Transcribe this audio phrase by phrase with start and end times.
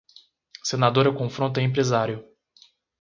[0.63, 2.25] Senadora confronta empresário